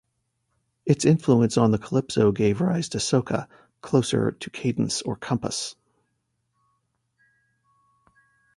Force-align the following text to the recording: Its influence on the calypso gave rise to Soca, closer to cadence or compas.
Its 0.83 1.05
influence 1.05 1.57
on 1.59 1.69
the 1.69 1.77
calypso 1.77 2.31
gave 2.31 2.59
rise 2.59 2.89
to 2.89 2.97
Soca, 2.97 3.47
closer 3.81 4.31
to 4.31 4.49
cadence 4.49 5.03
or 5.03 5.15
compas. 5.15 5.75